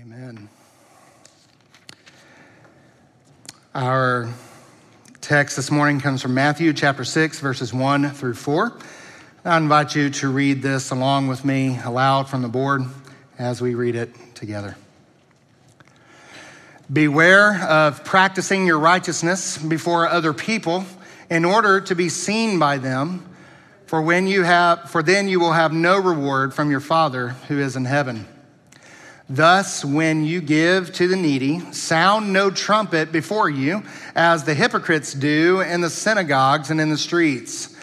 [0.00, 0.48] Amen.
[3.74, 4.28] Our
[5.20, 8.78] text this morning comes from Matthew chapter 6, verses 1 through 4.
[9.44, 12.82] I invite you to read this along with me aloud from the board
[13.40, 14.76] as we read it together.
[16.92, 20.84] Beware of practicing your righteousness before other people
[21.28, 23.28] in order to be seen by them,
[23.86, 27.58] for when you have for then you will have no reward from your Father who
[27.58, 28.28] is in heaven.
[29.30, 33.82] Thus, when you give to the needy, sound no trumpet before you,
[34.14, 37.76] as the hypocrites do in the synagogues and in the streets,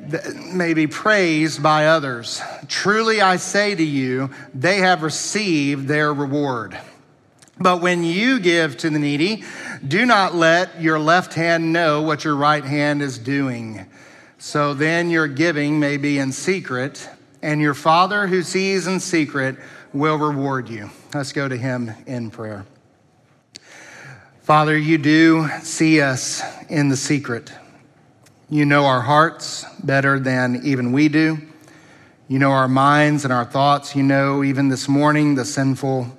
[0.00, 2.42] that may be praised by others.
[2.68, 6.78] Truly, I say to you, they have received their reward.
[7.58, 9.44] But when you give to the needy,
[9.86, 13.86] do not let your left hand know what your right hand is doing.
[14.36, 17.08] So then your giving may be in secret,
[17.40, 19.56] and your Father who sees in secret
[19.92, 20.90] will reward you.
[21.14, 22.66] Let's go to him in prayer.
[24.42, 27.52] Father, you do see us in the secret.
[28.48, 31.38] You know our hearts better than even we do.
[32.28, 33.96] You know our minds and our thoughts.
[33.96, 36.16] You know, even this morning, the sinful,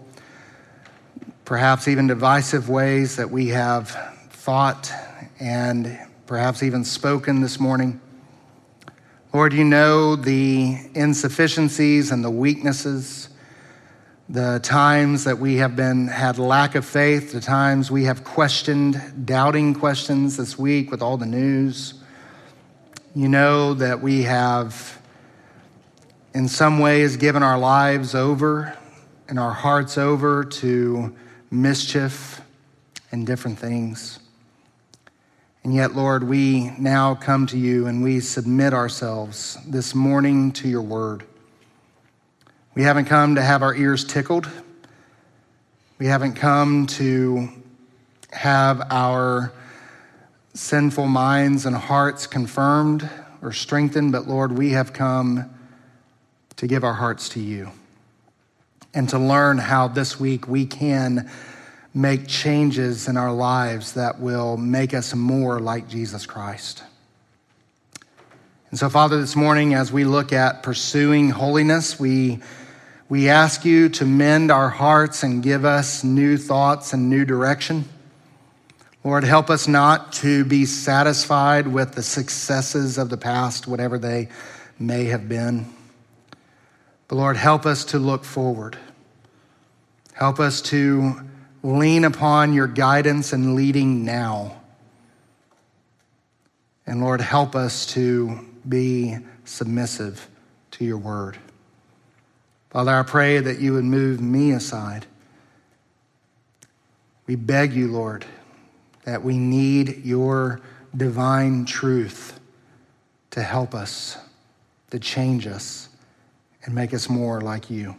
[1.45, 3.89] perhaps even divisive ways that we have
[4.30, 4.92] thought
[5.39, 8.02] and perhaps even spoken this morning.
[9.33, 13.27] Lord, you know the insufficiencies and the weaknesses
[14.30, 19.25] the times that we have been had lack of faith, the times we have questioned,
[19.25, 21.94] doubting questions this week with all the news.
[23.16, 25.00] You know that we have,
[26.33, 28.78] in some ways, given our lives over
[29.30, 31.16] and our hearts over to
[31.50, 32.42] mischief
[33.14, 34.20] and different things.
[35.64, 40.67] And yet, Lord, we now come to you and we submit ourselves this morning to
[40.67, 41.25] your word.
[42.78, 44.47] We haven't come to have our ears tickled.
[45.97, 47.50] We haven't come to
[48.31, 49.52] have our
[50.53, 53.10] sinful minds and hearts confirmed
[53.42, 55.49] or strengthened, but Lord, we have come
[56.58, 57.71] to give our hearts to you
[58.94, 61.32] and to learn how this week we can
[61.95, 66.83] make changes in our lives that will make us more like Jesus Christ.
[68.70, 72.39] And so, Father, this morning, as we look at pursuing holiness, we
[73.10, 77.86] we ask you to mend our hearts and give us new thoughts and new direction.
[79.04, 84.28] Lord, help us not to be satisfied with the successes of the past, whatever they
[84.78, 85.73] may have been.
[87.08, 88.78] But Lord, help us to look forward.
[90.12, 91.22] Help us to
[91.64, 94.62] lean upon your guidance and leading now.
[96.86, 100.28] And Lord, help us to be submissive
[100.72, 101.38] to your word.
[102.77, 105.08] Father, I pray that you would move me aside.
[107.26, 108.23] We beg you, Lord,
[109.04, 110.61] that we need your
[110.95, 112.39] divine truth
[113.32, 114.15] to help us,
[114.92, 115.89] to change us,
[116.64, 117.95] and make us more like you.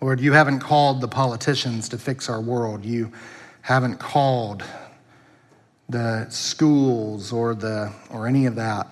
[0.00, 2.84] Lord, you haven't called the politicians to fix our world.
[2.84, 3.10] You
[3.62, 4.62] haven't called
[5.88, 8.86] the schools or, the, or any of that.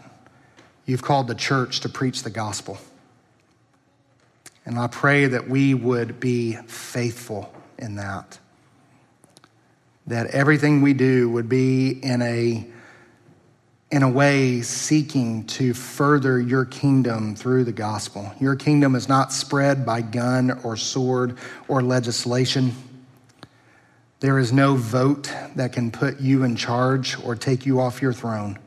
[0.86, 2.78] You've called the church to preach the gospel.
[4.68, 8.38] And I pray that we would be faithful in that.
[10.06, 12.66] That everything we do would be in a,
[13.90, 18.30] in a way seeking to further your kingdom through the gospel.
[18.40, 22.74] Your kingdom is not spread by gun or sword or legislation.
[24.20, 28.12] There is no vote that can put you in charge or take you off your
[28.12, 28.58] throne.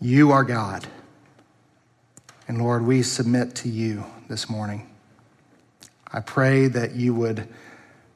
[0.00, 0.84] You are God.
[2.48, 4.88] And Lord, we submit to you this morning.
[6.12, 7.48] I pray that you would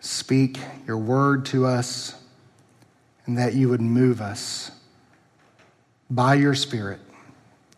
[0.00, 2.14] speak your word to us
[3.26, 4.70] and that you would move us
[6.10, 7.00] by your Spirit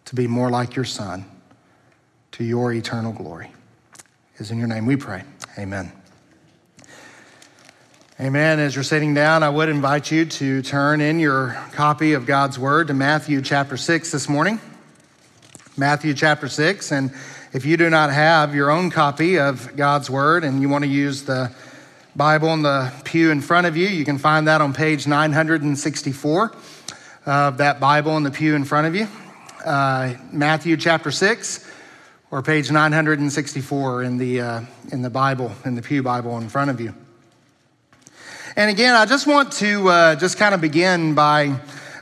[0.06, 1.24] to be more like your Son
[2.32, 3.52] to your eternal glory.
[4.38, 5.22] Is in your name we pray.
[5.56, 5.92] Amen.
[8.20, 8.58] Amen.
[8.58, 12.58] As you're sitting down, I would invite you to turn in your copy of God's
[12.58, 14.60] Word to Matthew chapter 6 this morning.
[15.76, 16.90] Matthew chapter 6.
[16.92, 17.12] And
[17.54, 20.90] if you do not have your own copy of God's Word and you want to
[20.90, 21.52] use the
[22.16, 26.52] Bible in the pew in front of you, you can find that on page 964
[27.26, 29.06] of that Bible in the pew in front of you.
[29.64, 31.70] Uh, Matthew chapter 6
[32.32, 34.60] or page 964 in the, uh,
[34.90, 36.92] in the Bible, in the Pew Bible in front of you.
[38.56, 41.54] And again, I just want to uh, just kind of begin by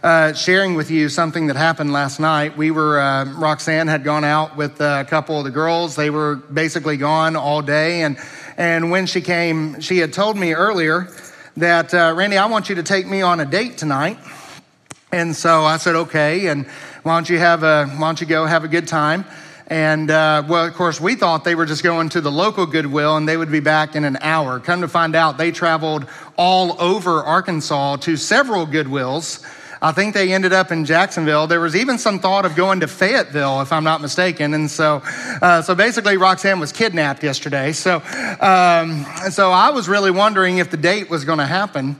[0.02, 2.56] uh, sharing with you something that happened last night.
[2.56, 5.94] We were, uh, Roxanne had gone out with a couple of the girls.
[5.94, 8.02] They were basically gone all day.
[8.02, 8.18] And,
[8.56, 11.08] And when she came, she had told me earlier
[11.56, 14.18] that, uh, Randy, I want you to take me on a date tonight.
[15.10, 16.48] And so I said, okay.
[16.48, 16.66] And
[17.02, 19.24] why don't you have a, why don't you go have a good time?
[19.68, 23.16] And uh, well, of course, we thought they were just going to the local Goodwill
[23.16, 24.60] and they would be back in an hour.
[24.60, 26.06] Come to find out, they traveled
[26.36, 29.42] all over Arkansas to several Goodwills.
[29.84, 31.48] I think they ended up in Jacksonville.
[31.48, 34.54] There was even some thought of going to Fayetteville, if I'm not mistaken.
[34.54, 37.72] And so, uh, so basically, Roxanne was kidnapped yesterday.
[37.72, 41.96] So, um, so I was really wondering if the date was going to happen.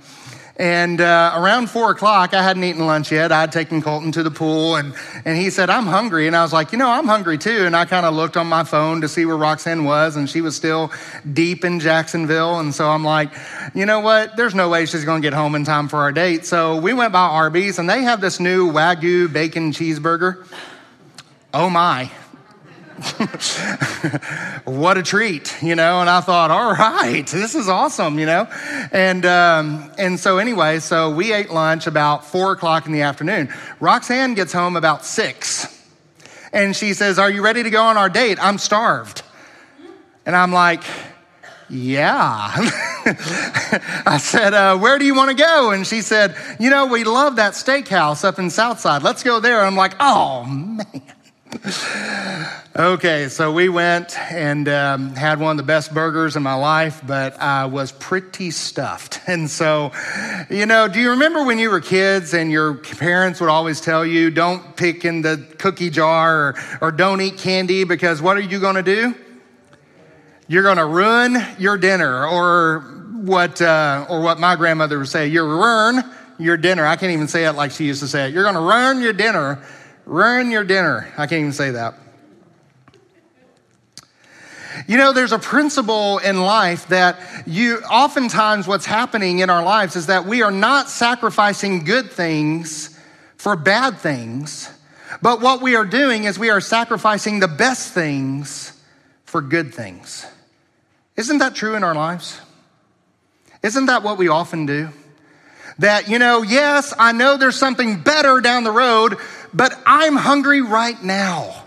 [0.57, 3.33] And uh, around four o'clock, I hadn't eaten lunch yet.
[3.33, 4.95] I had taken Colton to the pool, and,
[5.25, 6.27] and he said, I'm hungry.
[6.27, 7.65] And I was like, You know, I'm hungry too.
[7.65, 10.43] And I kind of looked on my phone to see where Roxanne was, and she
[10.43, 10.93] was still
[11.33, 12.61] deep in Jacksonville.
[12.61, 13.31] And so I'm like,
[13.75, 14.37] You know what?
[14.37, 16.45] There's no way she's going to get home in time for our date.
[16.45, 20.47] So we went by Arby's, and they have this new Wagyu bacon cheeseburger.
[21.55, 22.11] Oh my.
[24.65, 26.01] what a treat, you know.
[26.01, 28.49] And I thought, all right, this is awesome, you know.
[28.93, 33.53] And um, and so anyway, so we ate lunch about four o'clock in the afternoon.
[33.81, 35.67] Roxanne gets home about six,
[36.53, 38.39] and she says, "Are you ready to go on our date?
[38.41, 39.23] I'm starved."
[40.25, 40.85] And I'm like,
[41.69, 42.53] yeah.
[44.07, 45.71] I said, uh, Where do you want to go?
[45.71, 49.03] And she said, You know, we love that steakhouse up in Southside.
[49.03, 49.59] Let's go there.
[49.59, 51.03] And I'm like, Oh, man.
[52.77, 57.03] Okay, so we went and um, had one of the best burgers in my life,
[57.07, 59.21] but I was pretty stuffed.
[59.33, 59.93] And so,
[60.51, 64.05] you know, do you remember when you were kids and your parents would always tell
[64.05, 68.41] you, don't pick in the cookie jar or, or don't eat candy because what are
[68.41, 69.15] you going to do?
[70.49, 72.81] You're going to ruin your dinner, or
[73.15, 76.03] what, uh, or what my grandmother would say, you're ruin
[76.39, 76.85] your dinner.
[76.85, 78.35] I can't even say it like she used to say it.
[78.35, 79.63] You're going to ruin your dinner
[80.05, 81.13] Ruin your dinner.
[81.17, 81.95] I can't even say that.
[84.87, 89.97] You know, there's a principle in life that you oftentimes what's happening in our lives
[89.97, 92.99] is that we are not sacrificing good things
[93.37, 94.71] for bad things,
[95.21, 98.81] but what we are doing is we are sacrificing the best things
[99.25, 100.27] for good things.
[101.17, 102.41] Isn't that true in our lives?
[103.63, 104.89] Isn't that what we often do?
[105.79, 109.17] That, you know, yes, I know there's something better down the road,
[109.55, 111.65] but I'm hungry right now.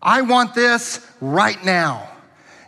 [0.00, 2.08] I want this right now.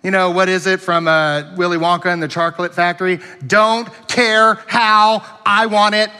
[0.03, 3.21] You know, what is it from uh, Willy Wonka and the Chocolate Factory?
[3.47, 6.11] Don't care how, I want it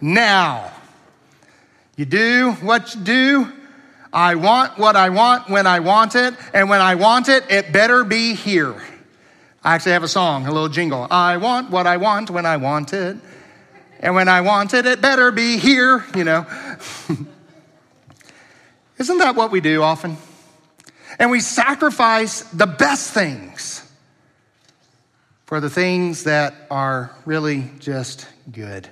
[0.00, 0.70] now.
[1.96, 3.52] You do what you do.
[4.12, 7.72] I want what I want when I want it, and when I want it, it
[7.72, 8.80] better be here.
[9.62, 11.06] I actually have a song, a little jingle.
[11.10, 13.16] I want what I want when I want it.
[14.00, 16.46] And when I want it, it better be here, you know.
[18.98, 20.16] Isn't that what we do often?
[21.18, 23.84] And we sacrifice the best things
[25.46, 28.88] for the things that are really just good.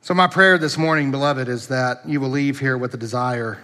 [0.00, 3.62] So, my prayer this morning, beloved, is that you will leave here with a desire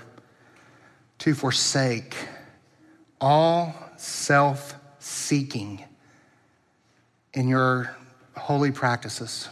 [1.20, 2.14] to forsake
[3.20, 5.82] all self seeking
[7.32, 7.96] in your
[8.36, 9.48] holy practices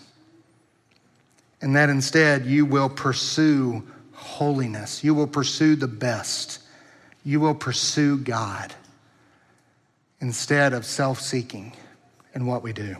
[1.64, 3.82] and that instead you will pursue
[4.12, 5.02] holiness.
[5.02, 6.58] You will pursue the best.
[7.25, 8.75] You will pursue God
[10.20, 11.73] instead of self seeking
[12.35, 12.99] in what we do.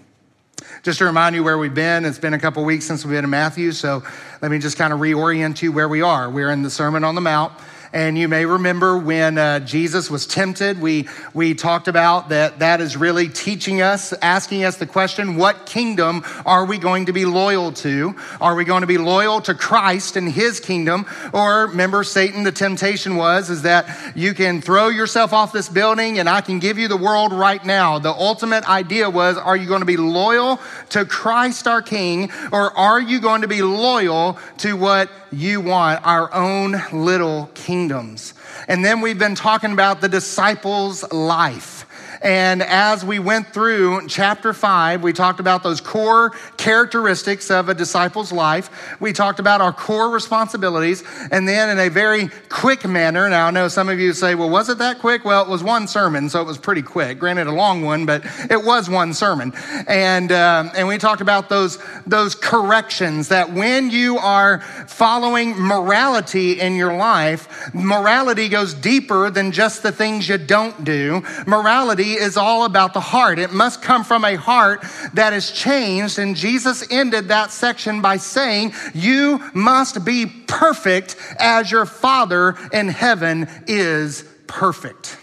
[0.83, 3.25] Just to remind you where we've been, it's been a couple weeks since we've been
[3.25, 4.03] in Matthew, so
[4.41, 6.31] let me just kind of reorient you where we are.
[6.31, 7.53] We're in the Sermon on the Mount.
[7.95, 12.81] And you may remember when uh, Jesus was tempted, we, we talked about that that
[12.81, 17.25] is really teaching us, asking us the question, what kingdom are we going to be
[17.25, 18.17] loyal to?
[18.41, 21.07] Are we going to be loyal to Christ and his kingdom?
[21.33, 26.19] Or remember, Satan, the temptation was, is that you can throw yourself off this building
[26.19, 28.01] and I can give you the world right now.
[28.01, 30.59] The ultimate idea was, are you going to be loyal
[30.89, 36.05] to Christ our King or are you going to be loyal to what you want,
[36.07, 38.35] our own little kingdoms.
[38.69, 41.84] And then we've been talking about the disciples' life.
[42.25, 47.75] And as we went through chapter five, we talked about those core characteristics of a
[47.75, 48.97] disciple's life.
[48.99, 51.05] We talked about our core responsibilities.
[51.31, 54.49] And then in a very quick manner, now I know some of you say, well,
[54.49, 55.27] was it that quick?
[55.27, 57.19] Well, it was one sermon, so it was pretty quick.
[57.19, 59.53] Granted, a long one, but it was one sermon.
[59.87, 66.59] And, um, and we talked about those, those corrections that when you are following morality
[66.59, 71.23] in your life, morality goes deeper than just the things you don't do.
[71.47, 73.39] Morality is all about the heart.
[73.39, 76.19] It must come from a heart that is changed.
[76.19, 82.89] And Jesus ended that section by saying, You must be perfect as your Father in
[82.89, 85.19] heaven is perfect.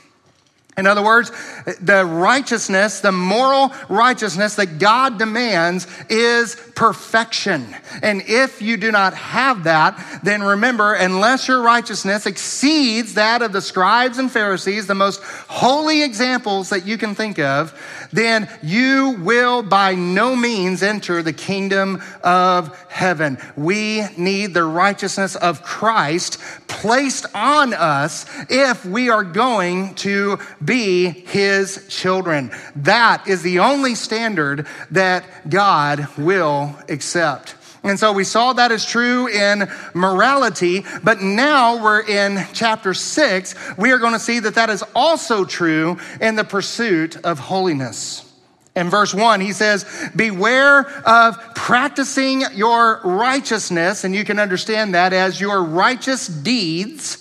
[0.81, 1.31] In other words,
[1.79, 7.67] the righteousness, the moral righteousness that God demands is perfection.
[8.01, 13.53] And if you do not have that, then remember, unless your righteousness exceeds that of
[13.53, 17.77] the scribes and Pharisees, the most holy examples that you can think of,
[18.11, 23.37] then you will by no means enter the kingdom of heaven.
[23.55, 30.70] We need the righteousness of Christ placed on us if we are going to be
[30.79, 32.51] his children.
[32.75, 37.55] That is the only standard that God will accept.
[37.83, 43.55] And so we saw that is true in morality, but now we're in chapter six.
[43.77, 48.27] We are going to see that that is also true in the pursuit of holiness.
[48.75, 49.85] In verse one, he says,
[50.15, 57.20] Beware of practicing your righteousness, and you can understand that as your righteous deeds.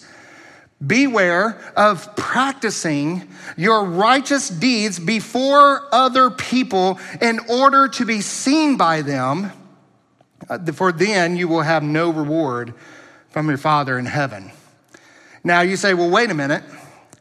[0.85, 9.03] Beware of practicing your righteous deeds before other people in order to be seen by
[9.03, 9.53] them,
[10.49, 12.73] uh, for then you will have no reward
[13.29, 14.51] from your Father in heaven.
[15.45, 16.63] Now you say, well, wait a minute.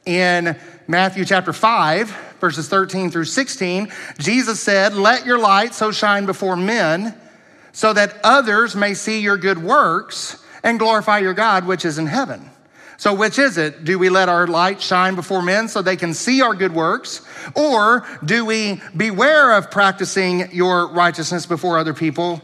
[0.06, 6.26] In Matthew chapter 5, verses 13 through 16, Jesus said, Let your light so shine
[6.26, 7.14] before men
[7.74, 12.08] so that others may see your good works and glorify your God which is in
[12.08, 12.50] heaven.
[13.00, 13.86] So, which is it?
[13.86, 17.22] Do we let our light shine before men so they can see our good works?
[17.56, 22.42] Or do we beware of practicing your righteousness before other people?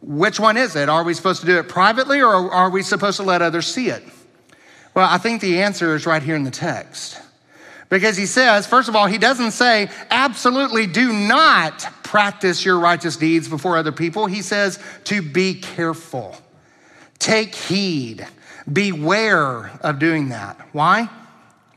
[0.00, 0.88] Which one is it?
[0.88, 3.88] Are we supposed to do it privately or are we supposed to let others see
[3.88, 4.04] it?
[4.94, 7.20] Well, I think the answer is right here in the text.
[7.88, 13.16] Because he says, first of all, he doesn't say, absolutely do not practice your righteous
[13.16, 14.26] deeds before other people.
[14.26, 16.36] He says to be careful,
[17.18, 18.24] take heed.
[18.72, 20.60] Beware of doing that.
[20.72, 21.08] Why?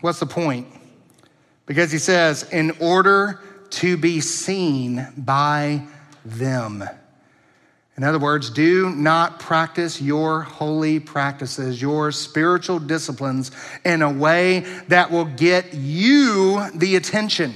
[0.01, 0.67] What's the point?
[1.65, 3.41] Because he says, in order
[3.71, 5.83] to be seen by
[6.25, 6.83] them.
[7.95, 13.51] In other words, do not practice your holy practices, your spiritual disciplines
[13.83, 17.53] in a way that will get you the attention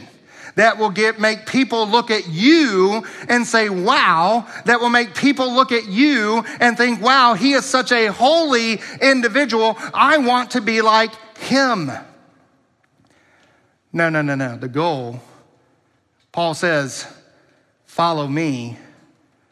[0.56, 5.54] that will get make people look at you and say wow that will make people
[5.54, 9.76] look at you and think wow he is such a holy individual.
[9.94, 11.92] I want to be like him.
[13.92, 14.58] No no no no.
[14.58, 15.20] The goal
[16.32, 17.08] paul says
[17.86, 18.78] follow me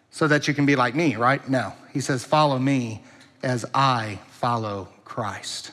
[0.10, 1.48] so that you can be like me right?
[1.50, 1.74] No.
[1.94, 3.04] He says follow me
[3.44, 5.72] as i follow christ.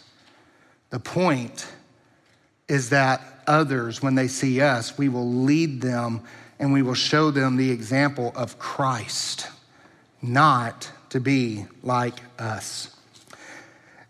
[0.91, 1.67] The point
[2.69, 6.23] is that others, when they see us, we will lead them
[6.59, 9.49] and we will show them the example of Christ,
[10.21, 12.95] not to be like us.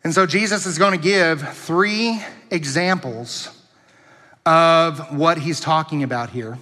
[0.05, 3.51] And so Jesus is going to give three examples
[4.47, 6.59] of what he's talking about here.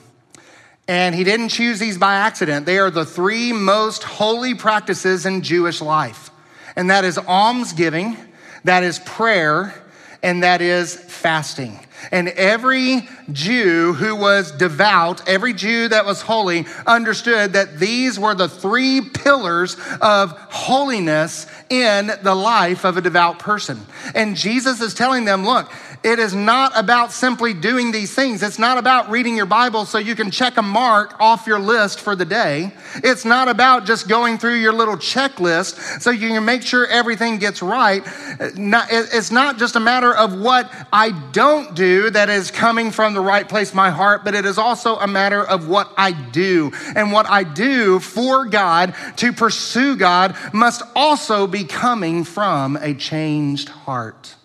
[0.88, 2.66] And he didn't choose these by accident.
[2.66, 6.30] They are the three most holy practices in Jewish life.
[6.76, 8.16] And that is almsgiving,
[8.64, 9.75] that is prayer,
[10.23, 11.86] and that is fasting.
[12.12, 18.35] And every Jew who was devout, every Jew that was holy, understood that these were
[18.35, 23.81] the three pillars of holiness in the life of a devout person.
[24.15, 25.71] And Jesus is telling them, look,
[26.06, 28.40] it is not about simply doing these things.
[28.40, 31.98] It's not about reading your Bible so you can check a mark off your list
[32.00, 32.72] for the day.
[33.02, 37.38] It's not about just going through your little checklist so you can make sure everything
[37.38, 38.04] gets right.
[38.38, 43.20] It's not just a matter of what I don't do that is coming from the
[43.20, 46.70] right place, my heart, but it is also a matter of what I do.
[46.94, 52.94] And what I do for God to pursue God must also be coming from a
[52.94, 54.36] changed heart.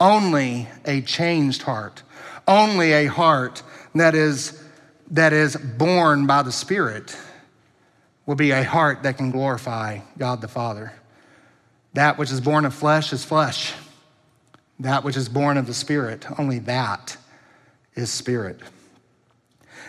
[0.00, 2.02] Only a changed heart,
[2.48, 3.62] only a heart
[3.94, 4.62] that is,
[5.10, 7.16] that is born by the Spirit
[8.24, 10.92] will be a heart that can glorify God the Father.
[11.94, 13.74] That which is born of flesh is flesh.
[14.78, 17.16] That which is born of the Spirit, only that
[17.94, 18.60] is spirit.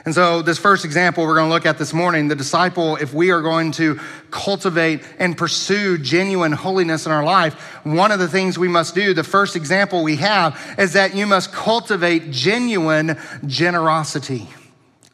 [0.04, 3.14] And so, this first example we're going to look at this morning the disciple, if
[3.14, 4.00] we are going to
[4.32, 7.54] cultivate and pursue genuine holiness in our life,
[7.84, 11.28] one of the things we must do, the first example we have, is that you
[11.28, 14.48] must cultivate genuine generosity.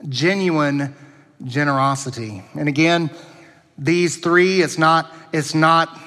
[0.07, 0.95] Genuine
[1.43, 2.43] generosity.
[2.55, 3.09] And again,
[3.77, 5.99] these three, it's not, it's not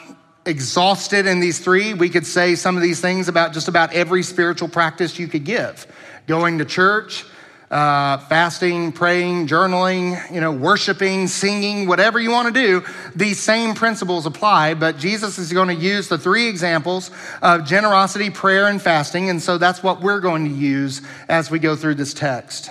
[0.46, 1.92] exhausted in these three.
[1.92, 5.44] We could say some of these things about just about every spiritual practice you could
[5.44, 5.86] give
[6.26, 7.24] going to church,
[7.70, 12.84] uh, fasting, praying, journaling, you know, worshiping, singing, whatever you want to do,
[13.14, 14.74] these same principles apply.
[14.74, 17.12] But Jesus is going to use the three examples
[17.42, 19.30] of generosity, prayer, and fasting.
[19.30, 22.70] And so that's what we're going to use as we go through this text.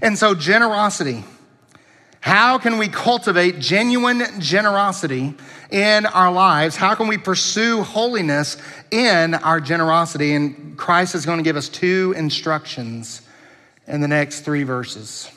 [0.00, 1.24] And so, generosity.
[2.22, 5.34] How can we cultivate genuine generosity
[5.70, 6.76] in our lives?
[6.76, 8.58] How can we pursue holiness
[8.90, 10.34] in our generosity?
[10.34, 13.22] And Christ is going to give us two instructions
[13.90, 15.30] in the next three verses.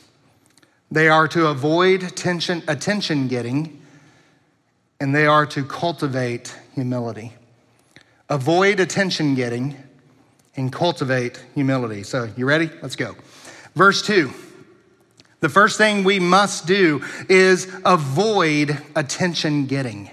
[0.92, 3.82] They are to avoid tension, attention getting,
[5.00, 7.34] and they are to cultivate humility.
[8.30, 9.76] Avoid attention getting
[10.56, 12.04] and cultivate humility.
[12.04, 12.70] So, you ready?
[12.82, 13.16] Let's go.
[13.76, 14.32] Verse 2.
[15.40, 20.12] The first thing we must do is avoid attention getting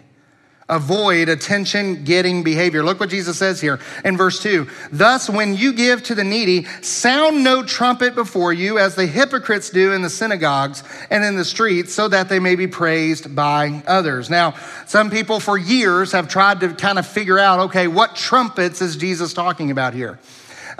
[0.70, 2.82] avoid attention getting behavior.
[2.82, 4.66] Look what Jesus says here in verse 2.
[4.90, 9.68] Thus, when you give to the needy, sound no trumpet before you, as the hypocrites
[9.68, 13.82] do in the synagogues and in the streets, so that they may be praised by
[13.86, 14.30] others.
[14.30, 14.54] Now,
[14.86, 18.96] some people for years have tried to kind of figure out okay, what trumpets is
[18.96, 20.18] Jesus talking about here?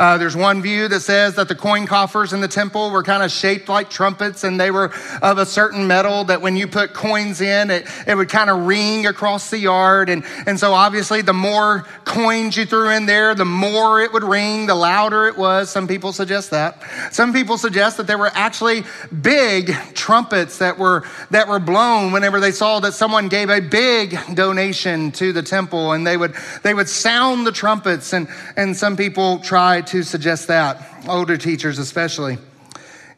[0.00, 3.22] Uh, there's one view that says that the coin coffers in the temple were kind
[3.22, 4.90] of shaped like trumpets and they were
[5.20, 8.64] of a certain metal that when you put coins in, it, it would kind of
[8.64, 10.08] ring across the yard.
[10.08, 14.24] And, and so obviously, the more coins you threw in there, the more it would
[14.24, 15.68] ring, the louder it was.
[15.68, 16.82] Some people suggest that.
[17.12, 18.84] Some people suggest that there were actually
[19.20, 24.18] big trumpets that were, that were blown whenever they saw that someone gave a big
[24.32, 28.14] donation to the temple and they would, they would sound the trumpets.
[28.14, 32.38] And, and some people tried to suggest that, older teachers especially.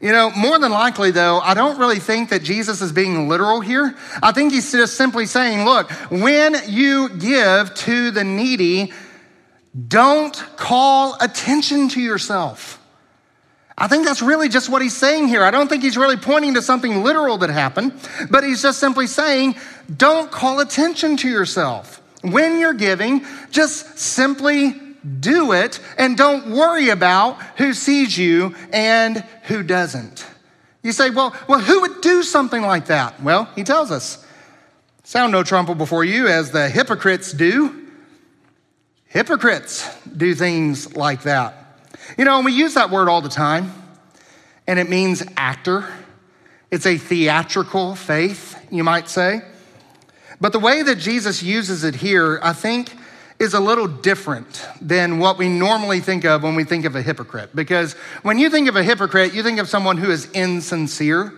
[0.01, 3.61] You know, more than likely, though, I don't really think that Jesus is being literal
[3.61, 3.95] here.
[4.21, 8.93] I think he's just simply saying, look, when you give to the needy,
[9.87, 12.81] don't call attention to yourself.
[13.79, 15.45] I think that's really just what he's saying here.
[15.45, 17.93] I don't think he's really pointing to something literal that happened,
[18.29, 19.55] but he's just simply saying,
[19.97, 22.03] don't call attention to yourself.
[22.23, 24.82] When you're giving, just simply
[25.21, 30.27] do it and don't worry about who sees you and who doesn't.
[30.83, 33.23] You say, well, well, who would do something like that?
[33.23, 34.25] Well, he tells us,
[35.05, 37.89] sound no trumpet before you as the hypocrites do.
[39.07, 41.81] Hypocrites do things like that.
[42.19, 43.73] You know, and we use that word all the time,
[44.67, 45.93] and it means actor.
[46.71, 49.43] It's a theatrical faith, you might say.
[50.41, 52.93] But the way that Jesus uses it here, I think,
[53.43, 57.03] is a little different than what we normally think of when we think of a
[57.03, 57.51] hypocrite.
[57.57, 61.35] Because when you think of a hypocrite, you think of someone who is insincere,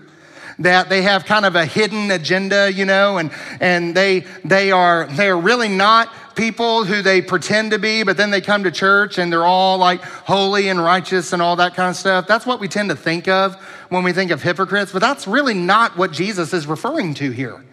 [0.59, 5.07] that they have kind of a hidden agenda, you know, and, and they, they, are,
[5.07, 8.71] they are really not people who they pretend to be, but then they come to
[8.71, 12.27] church and they're all like holy and righteous and all that kind of stuff.
[12.27, 13.55] That's what we tend to think of
[13.89, 17.65] when we think of hypocrites, but that's really not what Jesus is referring to here.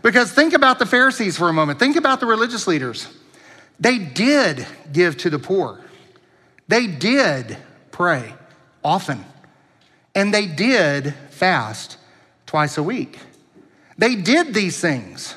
[0.00, 3.06] Because think about the Pharisees for a moment, think about the religious leaders.
[3.78, 5.80] They did give to the poor.
[6.68, 7.56] They did
[7.90, 8.34] pray
[8.82, 9.24] often.
[10.14, 11.98] And they did fast
[12.46, 13.18] twice a week.
[13.98, 15.34] They did these things.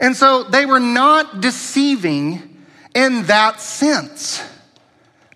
[0.00, 4.42] And so they were not deceiving in that sense.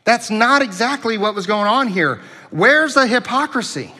[0.04, 2.20] That's not exactly what was going on here.
[2.50, 3.94] Where's the hypocrisy?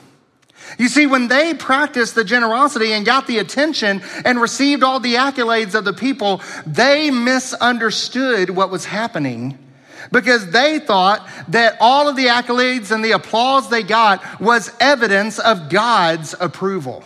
[0.79, 5.15] You see, when they practiced the generosity and got the attention and received all the
[5.15, 9.59] accolades of the people, they misunderstood what was happening
[10.11, 15.39] because they thought that all of the accolades and the applause they got was evidence
[15.39, 17.05] of God's approval.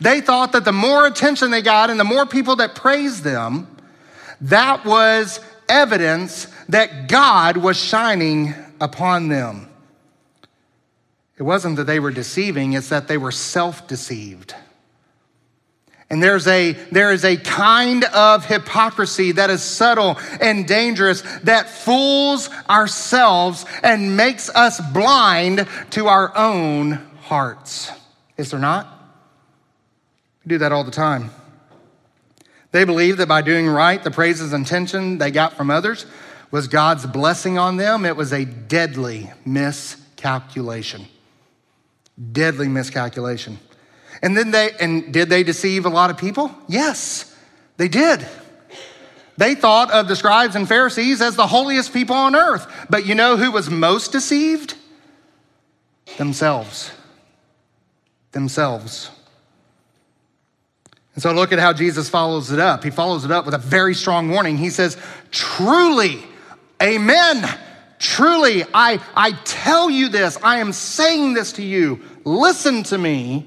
[0.00, 3.68] They thought that the more attention they got and the more people that praised them,
[4.42, 9.68] that was evidence that God was shining upon them.
[11.38, 14.54] It wasn't that they were deceiving, it's that they were self deceived.
[16.12, 21.70] And there's a, there is a kind of hypocrisy that is subtle and dangerous that
[21.70, 27.90] fools ourselves and makes us blind to our own hearts.
[28.36, 28.86] Is there not?
[30.44, 31.30] We do that all the time.
[32.72, 36.04] They believe that by doing right, the praises and attention they got from others
[36.50, 38.04] was God's blessing on them.
[38.04, 41.06] It was a deadly miscalculation.
[42.32, 43.58] Deadly miscalculation.
[44.22, 46.54] And then they, and did they deceive a lot of people?
[46.68, 47.36] Yes,
[47.76, 48.26] they did.
[49.38, 52.86] They thought of the scribes and Pharisees as the holiest people on earth.
[52.90, 54.74] But you know who was most deceived?
[56.18, 56.92] Themselves.
[58.32, 59.10] Themselves.
[61.14, 62.84] And so look at how Jesus follows it up.
[62.84, 64.56] He follows it up with a very strong warning.
[64.56, 64.96] He says,
[65.30, 66.22] Truly,
[66.82, 67.58] amen.
[68.02, 72.00] Truly, I, I tell you this, I am saying this to you.
[72.24, 73.46] Listen to me.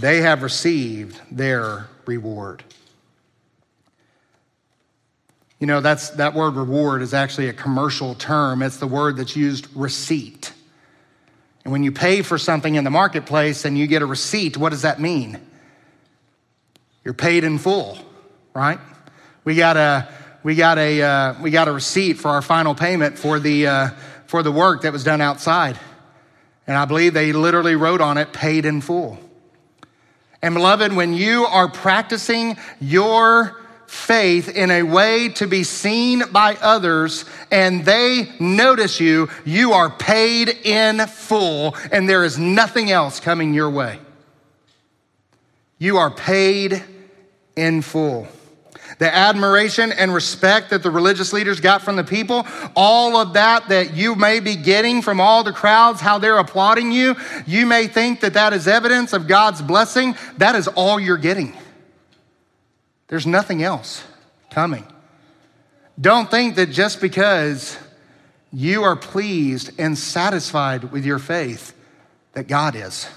[0.00, 2.62] They have received their reward.
[5.58, 8.60] You know, that's, that word reward is actually a commercial term.
[8.60, 10.52] It's the word that's used receipt.
[11.64, 14.72] And when you pay for something in the marketplace and you get a receipt, what
[14.72, 15.40] does that mean?
[17.02, 17.96] You're paid in full,
[18.52, 18.78] right?
[19.44, 20.06] We got a,
[20.44, 23.88] we got a, uh, we got a receipt for our final payment for the, uh,
[24.26, 25.78] for the work that was done outside.
[26.66, 29.18] And I believe they literally wrote on it, paid in full.
[30.42, 36.56] And beloved, when you are practicing your faith in a way to be seen by
[36.60, 43.18] others and they notice you, you are paid in full and there is nothing else
[43.18, 43.98] coming your way.
[45.78, 46.84] You are paid
[47.56, 48.28] in full.
[48.98, 53.68] The admiration and respect that the religious leaders got from the people, all of that
[53.68, 57.86] that you may be getting from all the crowds, how they're applauding you, you may
[57.86, 60.14] think that that is evidence of God's blessing.
[60.38, 61.56] That is all you're getting.
[63.08, 64.04] There's nothing else
[64.50, 64.86] coming.
[66.00, 67.78] Don't think that just because
[68.52, 71.74] you are pleased and satisfied with your faith,
[72.32, 73.08] that God is.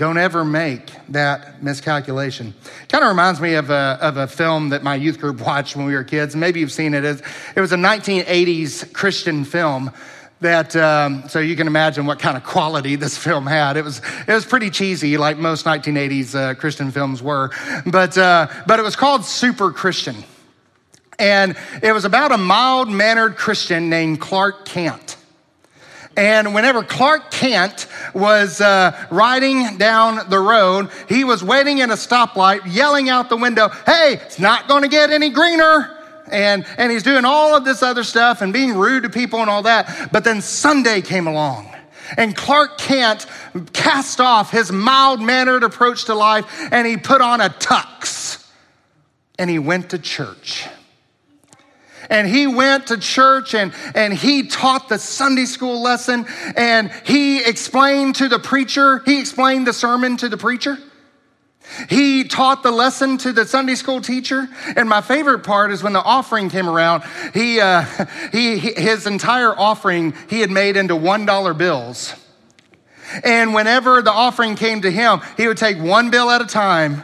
[0.00, 2.54] Don't ever make that miscalculation.
[2.88, 5.84] Kind of reminds me of a, of a film that my youth group watched when
[5.84, 6.34] we were kids.
[6.34, 7.04] Maybe you've seen it.
[7.04, 9.90] It was a 1980s Christian film
[10.40, 14.00] that um, so you can imagine what kind of quality this film had it was
[14.26, 17.50] it was pretty cheesy like most 1980s uh, christian films were
[17.84, 20.16] but uh, but it was called super christian
[21.18, 25.18] and it was about a mild-mannered christian named clark kent
[26.20, 31.94] and whenever Clark Kent was uh, riding down the road, he was waiting at a
[31.94, 35.96] stoplight, yelling out the window, Hey, it's not going to get any greener
[36.30, 39.48] and, and he's doing all of this other stuff and being rude to people and
[39.48, 40.10] all that.
[40.12, 41.74] But then Sunday came along.
[42.18, 43.24] And Clark Kent
[43.72, 48.46] cast off his mild mannered approach to life and he put on a tux
[49.38, 50.68] and he went to church.
[52.10, 57.42] And he went to church and, and he taught the Sunday school lesson and he
[57.42, 60.76] explained to the preacher, he explained the sermon to the preacher.
[61.88, 64.48] He taught the lesson to the Sunday school teacher.
[64.76, 67.82] And my favorite part is when the offering came around, he, uh,
[68.32, 72.14] he, his entire offering he had made into $1 bills.
[73.24, 77.02] And whenever the offering came to him, he would take one bill at a time.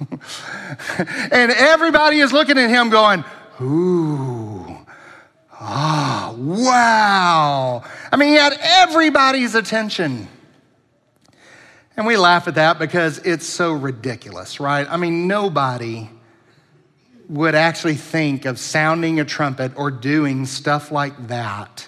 [0.98, 3.24] and everybody is looking at him going,
[3.60, 4.78] ooh,
[5.60, 7.84] oh, wow.
[8.10, 10.28] I mean, he had everybody's attention.
[11.96, 14.86] And we laugh at that because it's so ridiculous, right?
[14.88, 16.08] I mean, nobody
[17.28, 21.86] would actually think of sounding a trumpet or doing stuff like that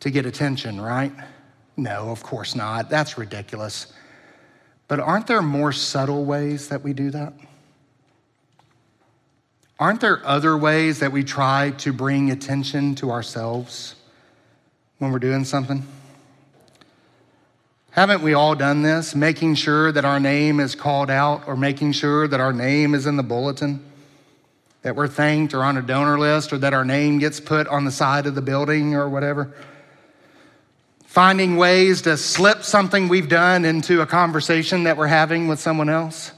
[0.00, 1.12] to get attention, right?
[1.76, 2.88] No, of course not.
[2.88, 3.92] That's ridiculous.
[4.88, 7.32] But aren't there more subtle ways that we do that?
[9.78, 13.96] Aren't there other ways that we try to bring attention to ourselves
[14.98, 15.84] when we're doing something?
[17.90, 19.14] Haven't we all done this?
[19.14, 23.06] Making sure that our name is called out or making sure that our name is
[23.06, 23.84] in the bulletin,
[24.82, 27.84] that we're thanked or on a donor list or that our name gets put on
[27.84, 29.52] the side of the building or whatever.
[31.12, 35.90] Finding ways to slip something we've done into a conversation that we're having with someone
[35.90, 36.32] else.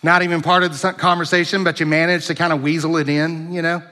[0.00, 3.52] Not even part of the conversation, but you manage to kind of weasel it in,
[3.52, 3.82] you know?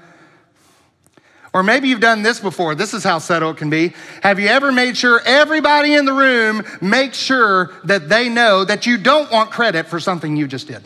[1.53, 2.77] Or maybe you've done this before.
[2.77, 3.93] This is how subtle it can be.
[4.23, 8.87] Have you ever made sure everybody in the room makes sure that they know that
[8.87, 10.85] you don't want credit for something you just did?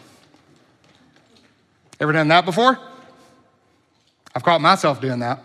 [2.00, 2.78] Ever done that before?
[4.34, 5.42] I've caught myself doing that.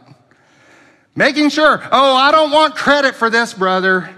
[1.15, 4.09] Making sure, oh, I don't want credit for this, brother.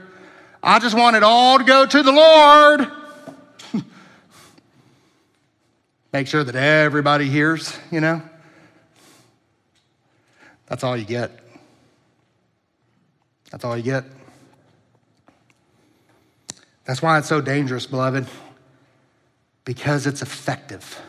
[0.64, 2.88] I just want it all to go to the Lord.
[6.14, 8.22] Make sure that everybody hears, you know?
[10.68, 11.38] That's all you get.
[13.52, 14.06] That's all you get.
[16.86, 18.26] That's why it's so dangerous, beloved,
[19.66, 21.02] because it's effective.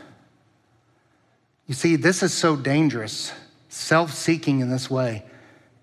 [1.66, 3.32] You see, this is so dangerous.
[3.68, 5.22] Self seeking in this way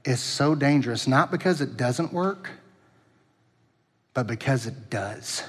[0.06, 2.50] is so dangerous, not because it doesn't work,
[4.14, 5.44] but because it does.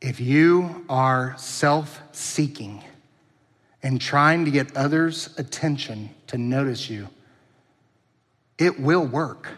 [0.00, 2.82] If you are self seeking,
[3.82, 7.08] and trying to get others' attention to notice you,
[8.58, 9.48] it will work.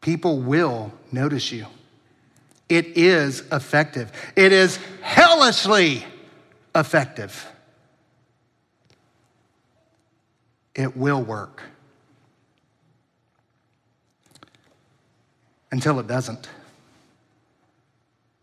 [0.00, 1.66] People will notice you.
[2.68, 4.12] It is effective.
[4.36, 6.04] It is hellishly
[6.74, 7.46] effective.
[10.80, 11.62] It will work.
[15.70, 16.48] Until it doesn't.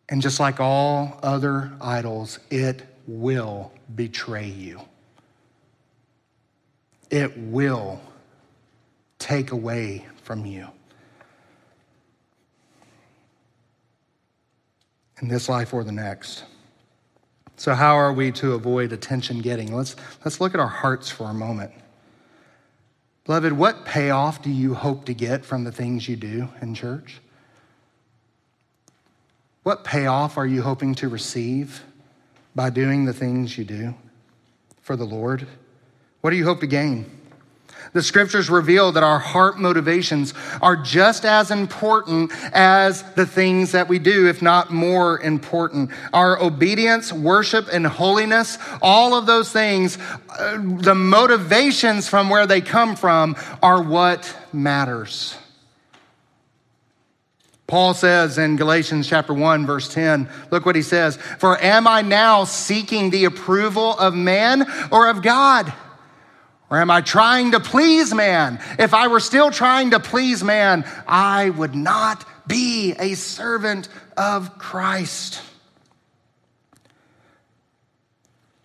[0.07, 4.81] And just like all other idols, it will betray you.
[7.09, 7.99] It will
[9.17, 10.67] take away from you.
[15.21, 16.43] In this life or the next.
[17.55, 19.75] So, how are we to avoid attention getting?
[19.75, 21.71] Let's, let's look at our hearts for a moment.
[23.27, 27.19] Beloved, what payoff do you hope to get from the things you do in church?
[29.63, 31.83] What payoff are you hoping to receive
[32.55, 33.95] by doing the things you do
[34.81, 35.45] for the Lord?
[36.21, 37.16] What do you hope to gain?
[37.97, 43.87] The scriptures reveal that our heart motivations are just as important as the things that
[43.87, 45.89] we do, if not more important.
[46.13, 49.97] Our obedience, worship, and holiness, all of those things,
[50.29, 55.35] uh, the motivations from where they come from are what matters.
[57.65, 62.03] Paul says in Galatians chapter 1 verse 10, look what he says, "For am I
[62.03, 65.73] now seeking the approval of man or of God?
[66.69, 68.59] Or am I trying to please man?
[68.77, 74.57] If I were still trying to please man, I would not be a servant of
[74.57, 75.41] Christ."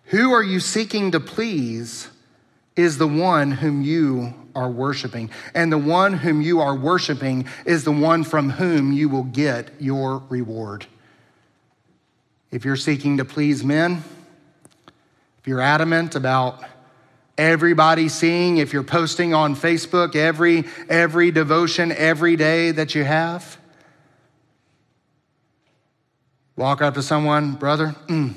[0.05, 2.09] Who are you seeking to please
[2.75, 5.29] is the one whom you are worshiping.
[5.53, 9.71] And the one whom you are worshiping is the one from whom you will get
[9.79, 10.85] your reward.
[12.51, 14.03] If you're seeking to please men,
[15.39, 16.63] if you're adamant about
[17.37, 23.57] everybody seeing, if you're posting on Facebook every, every devotion every day that you have,
[26.55, 28.33] walk up to someone, brother, mm.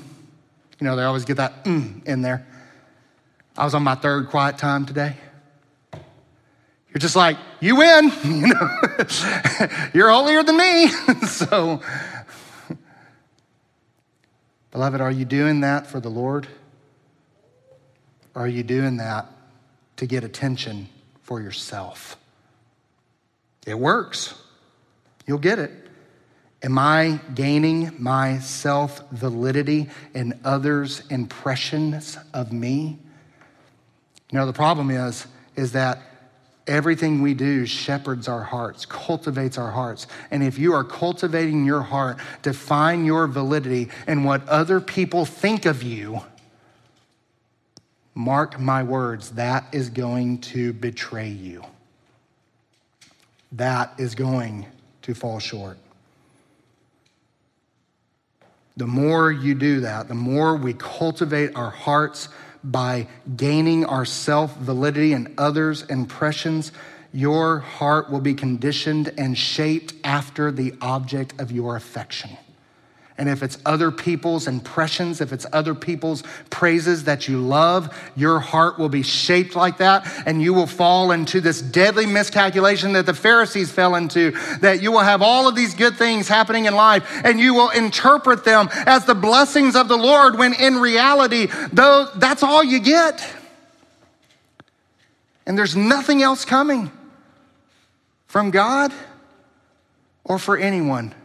[0.79, 2.45] you know, they always get that mm in there.
[3.57, 5.15] I was on my third quiet time today.
[5.93, 8.79] You're just like, you win, you know.
[9.93, 10.87] You're holier than me.
[11.27, 11.81] so,
[14.71, 16.47] beloved, are you doing that for the Lord?
[18.37, 19.25] Or are you doing that
[19.95, 20.89] to get attention
[21.23, 22.17] for yourself?
[23.65, 24.35] It works.
[25.25, 25.71] You'll get it.
[26.61, 32.99] Am I gaining my self validity in others' impressions of me?
[34.29, 35.99] You know, the problem is, is that
[36.67, 40.05] Everything we do shepherds our hearts, cultivates our hearts.
[40.31, 45.23] And if you are cultivating your heart to find your validity in what other people
[45.23, 46.19] think of you,
[48.17, 51.63] mark my words, that is going to betray you.
[53.51, 54.65] That is going
[55.03, 55.77] to fall short.
[58.75, 62.29] The more you do that, the more we cultivate our hearts
[62.63, 66.71] by gaining our self validity and others' impressions,
[67.13, 72.31] your heart will be conditioned and shaped after the object of your affection.
[73.19, 78.39] And if it's other people's impressions, if it's other people's praises that you love, your
[78.39, 80.07] heart will be shaped like that.
[80.27, 84.91] And you will fall into this deadly miscalculation that the Pharisees fell into, that you
[84.91, 88.69] will have all of these good things happening in life and you will interpret them
[88.85, 93.27] as the blessings of the Lord when in reality, though, that's all you get.
[95.47, 96.91] And there's nothing else coming
[98.27, 98.93] from God
[100.23, 101.15] or for anyone.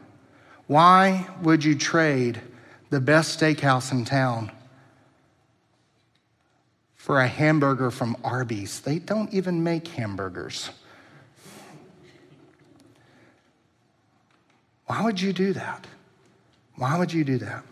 [0.72, 2.40] Why would you trade
[2.88, 4.50] the best steakhouse in town
[6.94, 8.80] for a hamburger from Arby's?
[8.80, 10.70] They don't even make hamburgers.
[14.86, 15.86] Why would you do that?
[16.76, 17.64] Why would you do that?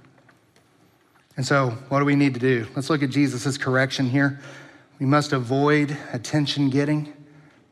[1.38, 2.66] And so, what do we need to do?
[2.76, 4.40] Let's look at Jesus' correction here.
[4.98, 7.14] We must avoid attention getting.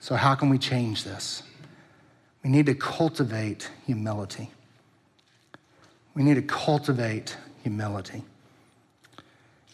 [0.00, 1.42] So, how can we change this?
[2.42, 4.52] We need to cultivate humility.
[6.18, 8.24] We need to cultivate humility.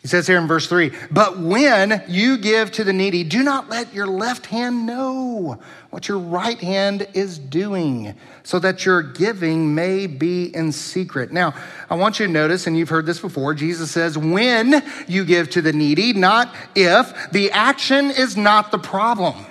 [0.02, 3.70] He says here in verse 3 But when you give to the needy, do not
[3.70, 9.74] let your left hand know what your right hand is doing, so that your giving
[9.74, 11.32] may be in secret.
[11.32, 11.54] Now,
[11.88, 15.48] I want you to notice, and you've heard this before, Jesus says, When you give
[15.50, 17.30] to the needy, not if.
[17.32, 19.46] The action is not the problem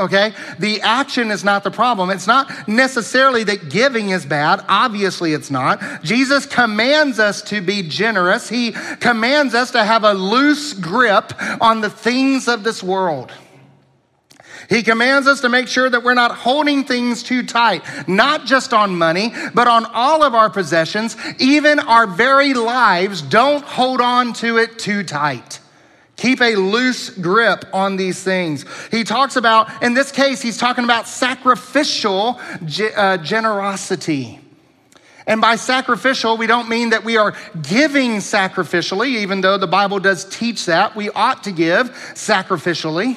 [0.00, 0.32] okay?
[0.58, 2.10] The action is not the problem.
[2.10, 4.64] It's not necessarily that giving is bad.
[4.68, 6.02] Obviously, it's not.
[6.02, 11.80] Jesus commands us to be generous, He commands us to have a loose grip on
[11.80, 13.32] the things of this world.
[14.70, 18.72] He commands us to make sure that we're not holding things too tight, not just
[18.72, 23.20] on money, but on all of our possessions, even our very lives.
[23.20, 25.58] Don't hold on to it too tight.
[26.20, 28.66] Keep a loose grip on these things.
[28.90, 32.38] He talks about, in this case, he's talking about sacrificial
[32.94, 34.38] uh, generosity.
[35.26, 39.98] And by sacrificial, we don't mean that we are giving sacrificially, even though the Bible
[39.98, 40.94] does teach that.
[40.94, 43.16] We ought to give sacrificially.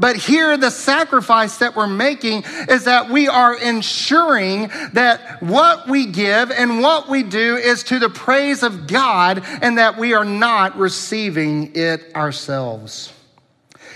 [0.00, 6.06] But here, the sacrifice that we're making is that we are ensuring that what we
[6.06, 10.24] give and what we do is to the praise of God and that we are
[10.24, 13.12] not receiving it ourselves.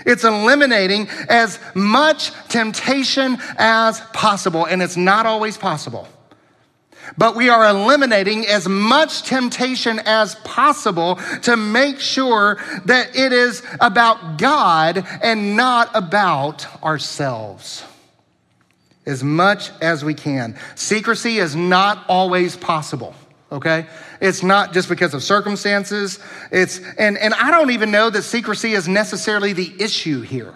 [0.05, 6.07] It's eliminating as much temptation as possible, and it's not always possible
[7.17, 13.63] but we are eliminating as much temptation as possible to make sure that it is
[13.79, 17.83] about God and not about ourselves.
[19.05, 20.57] As much as we can.
[20.75, 23.15] Secrecy is not always possible
[23.53, 23.85] okay
[24.19, 26.19] it's not just because of circumstances
[26.51, 30.53] it's and and i don't even know that secrecy is necessarily the issue here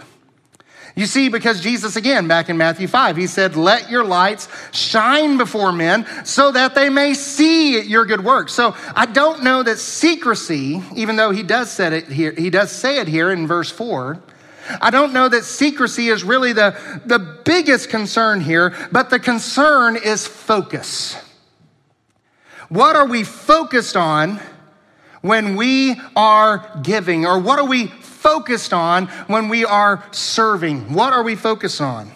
[0.97, 5.37] you see, because Jesus, again, back in Matthew 5, he said, Let your lights shine
[5.37, 8.53] before men so that they may see your good works.
[8.53, 12.71] So I don't know that secrecy, even though he does say it here, he does
[12.71, 14.19] say it here in verse 4.
[14.81, 19.97] I don't know that secrecy is really the, the biggest concern here, but the concern
[19.97, 21.15] is focus.
[22.69, 24.39] What are we focused on
[25.21, 27.27] when we are giving?
[27.27, 27.85] Or what are we
[28.17, 30.93] focused on when we are serving?
[30.93, 32.11] What are we focused on?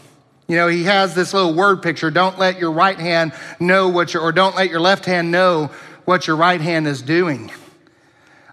[0.47, 4.13] You know, he has this little word picture don't let your right hand know what
[4.13, 5.69] your, or don't let your left hand know
[6.05, 7.51] what your right hand is doing.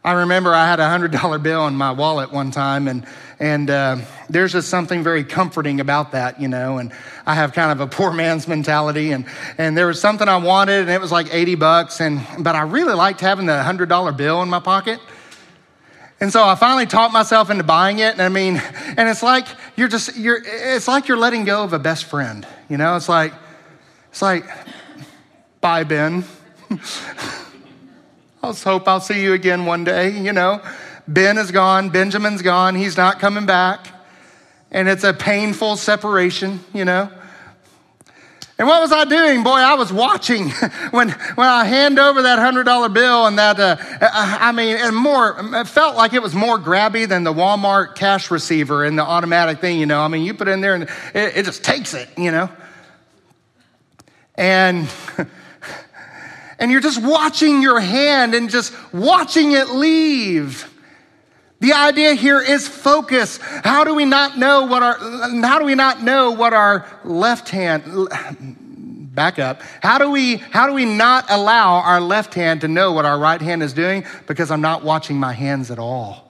[0.04, 3.04] I remember I had a hundred dollar bill in my wallet one time, and
[3.40, 3.96] and uh,
[4.28, 6.78] there's just something very comforting about that, you know.
[6.78, 6.92] And
[7.26, 10.82] I have kind of a poor man's mentality, and and there was something I wanted,
[10.82, 14.12] and it was like eighty bucks, and but I really liked having the hundred dollar
[14.12, 15.00] bill in my pocket.
[16.20, 18.12] And so I finally talked myself into buying it.
[18.12, 18.56] And I mean,
[18.96, 22.46] and it's like you're just, you're, it's like you're letting go of a best friend.
[22.68, 23.32] You know, it's like,
[24.10, 24.44] it's like,
[25.60, 26.24] bye, Ben.
[28.42, 30.18] I just hope I'll see you again one day.
[30.18, 30.60] You know,
[31.06, 33.86] Ben is gone, Benjamin's gone, he's not coming back.
[34.70, 37.10] And it's a painful separation, you know.
[38.58, 39.44] And what was I doing?
[39.44, 40.50] Boy, I was watching
[40.90, 44.08] when, when I hand over that $100 bill and that, uh, uh,
[44.40, 48.32] I mean, and more, it felt like it was more grabby than the Walmart cash
[48.32, 50.00] receiver and the automatic thing, you know.
[50.00, 52.50] I mean, you put it in there and it, it just takes it, you know.
[54.34, 54.88] And,
[56.58, 60.68] and you're just watching your hand and just watching it leave.
[61.60, 63.38] The idea here is focus.
[63.38, 64.98] How do we not know what our
[65.42, 67.84] how do we not know what our left hand
[69.18, 69.62] back up.
[69.82, 73.18] How do we how do we not allow our left hand to know what our
[73.18, 76.28] right hand is doing because I'm not watching my hands at all.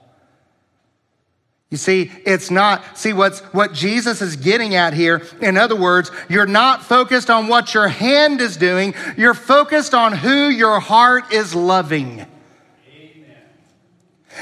[1.69, 5.21] You see, it's not, see what's what Jesus is getting at here.
[5.39, 10.13] In other words, you're not focused on what your hand is doing, you're focused on
[10.13, 12.25] who your heart is loving.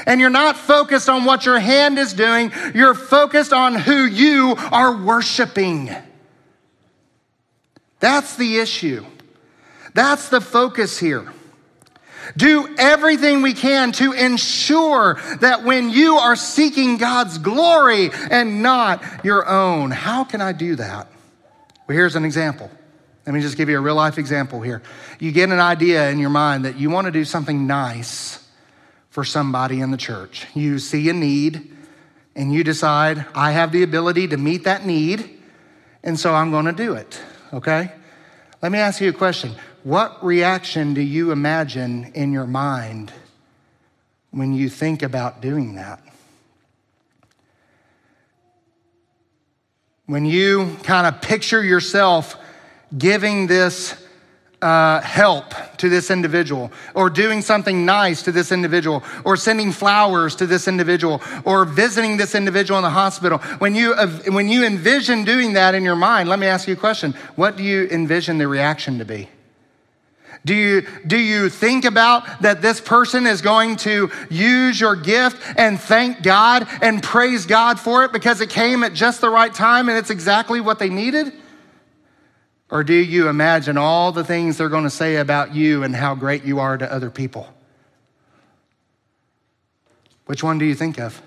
[0.06, 4.54] And you're not focused on what your hand is doing, you're focused on who you
[4.56, 5.90] are worshiping.
[8.00, 9.04] That's the issue.
[9.94, 11.32] That's the focus here.
[12.36, 19.02] Do everything we can to ensure that when you are seeking God's glory and not
[19.24, 21.08] your own, how can I do that?
[21.86, 22.70] Well, here's an example.
[23.26, 24.82] Let me just give you a real life example here.
[25.18, 28.44] You get an idea in your mind that you want to do something nice
[29.18, 30.46] for somebody in the church.
[30.54, 31.76] You see a need
[32.36, 35.40] and you decide, I have the ability to meet that need,
[36.04, 37.20] and so I'm going to do it,
[37.52, 37.90] okay?
[38.62, 39.56] Let me ask you a question.
[39.82, 43.12] What reaction do you imagine in your mind
[44.30, 46.00] when you think about doing that?
[50.06, 52.36] When you kind of picture yourself
[52.96, 54.00] giving this
[54.60, 60.34] uh, help to this individual, or doing something nice to this individual, or sending flowers
[60.36, 63.38] to this individual, or visiting this individual in the hospital.
[63.58, 63.94] When you,
[64.28, 67.12] when you envision doing that in your mind, let me ask you a question.
[67.36, 69.28] What do you envision the reaction to be?
[70.44, 75.42] Do you, do you think about that this person is going to use your gift
[75.56, 79.52] and thank God and praise God for it because it came at just the right
[79.52, 81.32] time and it's exactly what they needed?
[82.70, 86.14] Or do you imagine all the things they're going to say about you and how
[86.14, 87.48] great you are to other people?
[90.26, 91.22] Which one do you think of?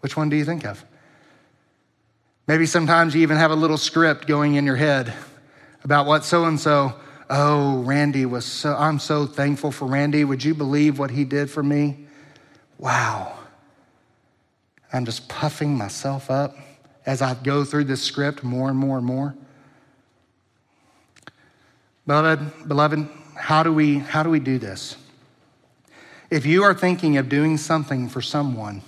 [0.00, 0.84] Which one do you think of?
[2.46, 5.12] Maybe sometimes you even have a little script going in your head
[5.82, 6.94] about what so and so,
[7.28, 10.24] oh, Randy was so, I'm so thankful for Randy.
[10.24, 12.06] Would you believe what he did for me?
[12.82, 13.38] wow.
[14.92, 16.56] I'm just puffing myself up
[17.04, 19.34] as I go through this script more and more and more.
[22.06, 24.96] Beloved, beloved, how do we how do we do this?
[26.30, 28.82] If you are thinking of doing something for someone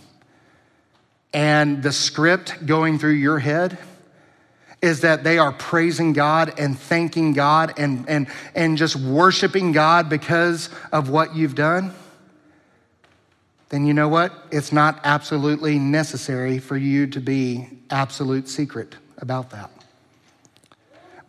[1.32, 3.76] and the script going through your head
[4.84, 10.10] is that they are praising God and thanking God and, and, and just worshiping God
[10.10, 11.92] because of what you've done,
[13.70, 14.32] then you know what?
[14.50, 19.70] It's not absolutely necessary for you to be absolute secret about that.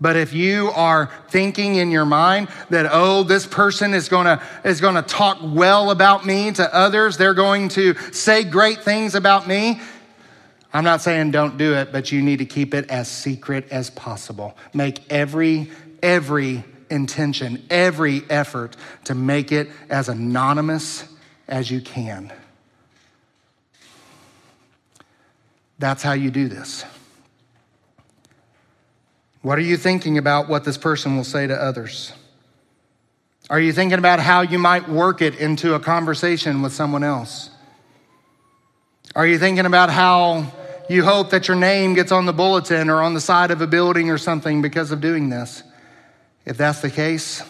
[0.02, 4.82] But if you are thinking in your mind that, oh, this person is gonna, is
[4.82, 9.80] gonna talk well about me to others, they're going to say great things about me,
[10.76, 13.90] I'm not saying don't do it, but you need to keep it as secret as
[13.92, 14.58] possible.
[14.74, 15.72] Make every,
[16.04, 18.76] every intention, every effort
[19.06, 21.06] to make it as anonymous
[21.48, 22.32] as you can.
[25.78, 26.86] That's how you do this.
[29.42, 32.14] What are you thinking about what this person will say to others?
[33.50, 37.52] Are you thinking about how you might work it into a conversation with someone else?
[39.16, 40.52] Are you thinking about how
[40.90, 43.68] you hope that your name gets on the bulletin or on the side of a
[43.68, 45.64] building or something because of doing this.
[46.46, 47.42] If that's the case,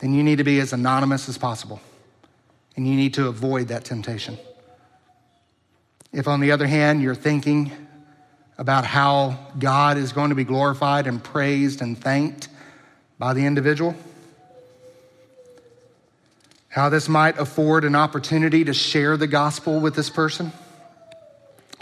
[0.00, 1.80] then you need to be as anonymous as possible.
[2.76, 4.38] And you need to avoid that temptation.
[6.12, 7.72] If, on the other hand, you're thinking
[8.58, 12.48] about how God is going to be glorified and praised and thanked
[13.18, 13.94] by the individual,
[16.68, 20.52] how this might afford an opportunity to share the gospel with this person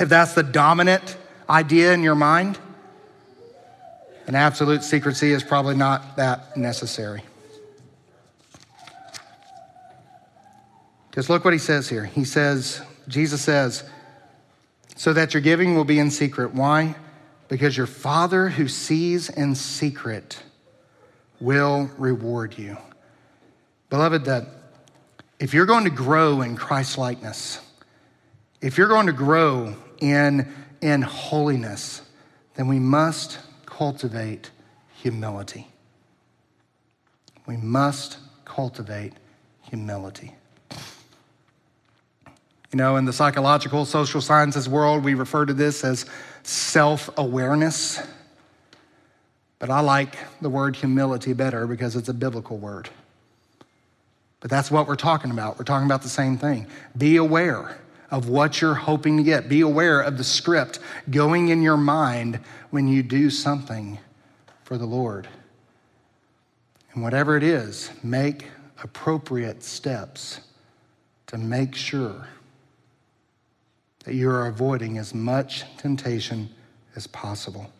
[0.02, 1.16] if that's the dominant
[1.48, 2.58] idea in your mind,
[4.26, 7.22] an absolute secrecy is probably not that necessary.
[11.12, 12.06] Because look what he says here.
[12.06, 13.84] He says, Jesus says,
[14.96, 16.54] so that your giving will be in secret.
[16.54, 16.94] Why?
[17.48, 20.42] Because your Father who sees in secret
[21.38, 22.78] will reward you.
[23.90, 24.46] Beloved, that
[25.38, 27.60] if you're going to grow in Christ likeness,
[28.62, 30.50] if you're going to grow in,
[30.80, 32.00] in holiness,
[32.54, 34.50] then we must cultivate
[34.94, 35.68] humility.
[37.44, 39.12] We must cultivate
[39.60, 40.36] humility.
[42.72, 46.06] You know, in the psychological, social sciences world, we refer to this as
[46.42, 48.00] self awareness.
[49.58, 52.88] But I like the word humility better because it's a biblical word.
[54.40, 55.58] But that's what we're talking about.
[55.58, 56.66] We're talking about the same thing.
[56.96, 57.78] Be aware
[58.10, 59.48] of what you're hoping to get.
[59.48, 63.98] Be aware of the script going in your mind when you do something
[64.64, 65.28] for the Lord.
[66.94, 68.46] And whatever it is, make
[68.82, 70.40] appropriate steps
[71.28, 72.26] to make sure
[74.04, 76.48] that you are avoiding as much temptation
[76.96, 77.70] as possible.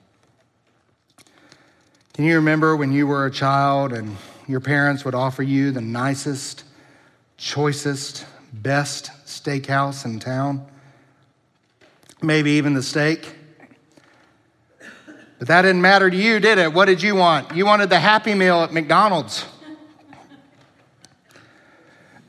[2.14, 4.16] Can you remember when you were a child and
[4.46, 6.64] your parents would offer you the nicest,
[7.36, 10.66] choicest, best steakhouse in town,
[12.20, 13.34] maybe even the steak.
[15.38, 16.72] But that didn't matter to you, did it?
[16.72, 17.56] What did you want?
[17.56, 19.44] You wanted the Happy Meal at McDonald's.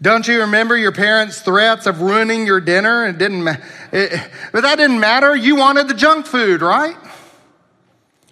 [0.02, 3.08] Don't you remember your parents' threats of ruining your dinner?
[3.08, 3.48] It didn't,
[3.94, 5.36] it, but that didn't matter.
[5.36, 6.98] You wanted the junk food, right?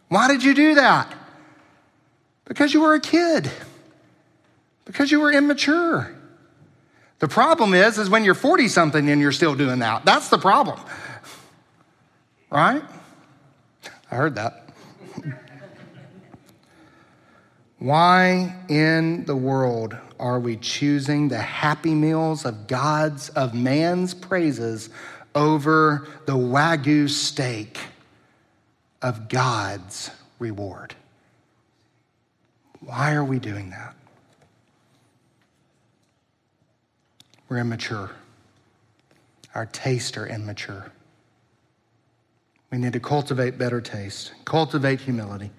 [0.09, 1.13] Why did you do that?
[2.45, 3.49] Because you were a kid.
[4.85, 6.13] Because you were immature.
[7.19, 10.03] The problem is, is when you're 40 something and you're still doing that.
[10.03, 10.79] That's the problem.
[12.49, 12.81] Right?
[14.09, 14.67] I heard that.
[17.77, 24.89] Why in the world are we choosing the happy meals of God's, of man's praises
[25.35, 27.79] over the Wagyu steak
[29.01, 30.95] of God's reward?
[32.79, 33.95] Why are we doing that?
[37.47, 38.11] We're immature.
[39.53, 40.91] Our tastes are immature.
[42.71, 45.51] We need to cultivate better taste, cultivate humility.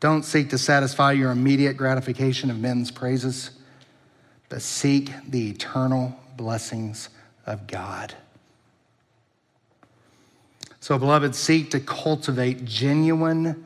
[0.00, 3.50] Don't seek to satisfy your immediate gratification of men's praises,
[4.48, 7.10] but seek the eternal blessings
[7.46, 8.14] of God.
[10.80, 13.64] So, beloved, seek to cultivate genuine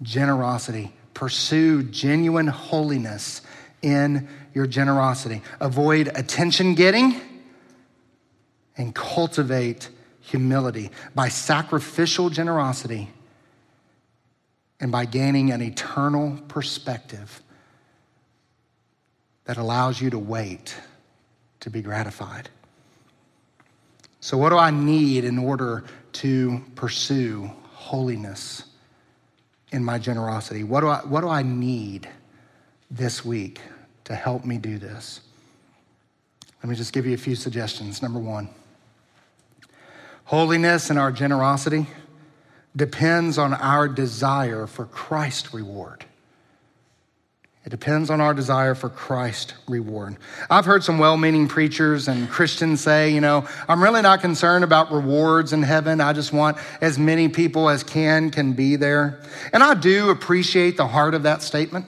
[0.00, 3.42] generosity, pursue genuine holiness
[3.82, 5.42] in your generosity.
[5.60, 7.20] Avoid attention getting
[8.76, 9.90] and cultivate
[10.20, 13.10] humility by sacrificial generosity
[14.80, 17.42] and by gaining an eternal perspective
[19.44, 20.76] that allows you to wait
[21.60, 22.48] to be gratified.
[24.20, 28.64] So, what do I need in order to pursue holiness
[29.70, 30.64] in my generosity?
[30.64, 32.08] What do I, what do I need
[32.90, 33.60] this week
[34.04, 35.20] to help me do this?
[36.62, 38.02] Let me just give you a few suggestions.
[38.02, 38.48] Number one,
[40.24, 41.86] holiness and our generosity
[42.74, 46.04] depends on our desire for Christ's reward.
[47.68, 50.16] It depends on our desire for Christ reward.
[50.48, 54.64] I've heard some well meaning preachers and Christians say, you know, I'm really not concerned
[54.64, 56.00] about rewards in heaven.
[56.00, 59.20] I just want as many people as can can be there.
[59.52, 61.84] And I do appreciate the heart of that statement.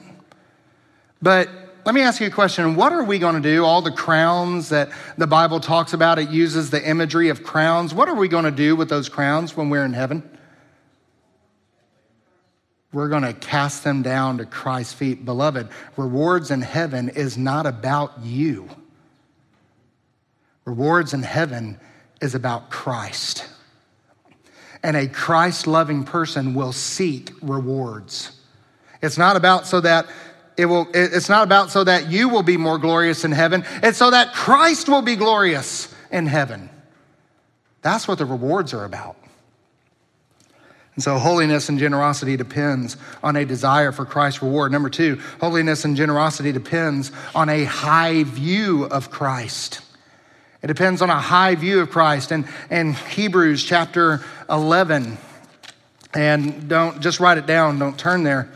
[1.22, 1.48] But
[1.86, 2.76] let me ask you a question.
[2.76, 3.64] What are we going to do?
[3.64, 7.94] All the crowns that the Bible talks about, it uses the imagery of crowns.
[7.94, 10.39] What are we going to do with those crowns when we're in heaven?
[12.92, 15.24] We're going to cast them down to Christ's feet.
[15.24, 18.68] Beloved, rewards in heaven is not about you.
[20.64, 21.78] Rewards in heaven
[22.20, 23.46] is about Christ.
[24.82, 28.32] And a Christ loving person will seek rewards.
[29.02, 30.06] It's not about so that
[30.56, 33.64] it will it's not about so that you will be more glorious in heaven.
[33.82, 36.68] It's so that Christ will be glorious in heaven.
[37.82, 39.16] That's what the rewards are about.
[41.00, 44.70] And so holiness and generosity depends on a desire for Christ's reward.
[44.70, 49.80] Number two, holiness and generosity depends on a high view of Christ.
[50.62, 52.32] It depends on a high view of Christ.
[52.32, 55.16] And in Hebrews chapter 11,
[56.12, 58.50] and don't just write it down, don't turn there.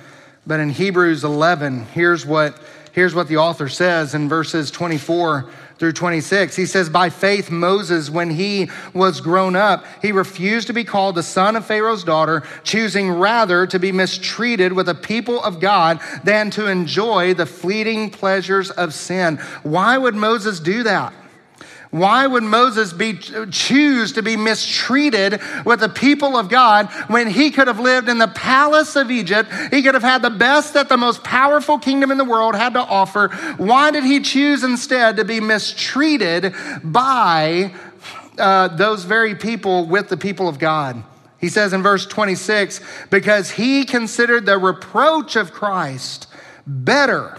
[0.47, 2.61] But in Hebrews 11, here's what,
[2.93, 6.55] here's what the author says in verses 24 through 26.
[6.57, 11.15] He says, By faith, Moses, when he was grown up, he refused to be called
[11.15, 16.01] the son of Pharaoh's daughter, choosing rather to be mistreated with the people of God
[16.23, 19.39] than to enjoy the fleeting pleasures of sin.
[19.63, 21.13] Why would Moses do that?
[21.95, 27.53] Why would Moses be, choose to be mistreated with the people of God when he
[27.53, 29.49] could have lived in the palace of Egypt?
[29.71, 32.75] He could have had the best that the most powerful kingdom in the world had
[32.75, 33.29] to offer.
[33.59, 37.73] Why did he choose instead to be mistreated by
[38.39, 41.01] uh, those very people with the people of God?
[41.39, 42.81] He says in verse 26
[43.11, 46.27] because he considered the reproach of Christ
[46.67, 47.39] better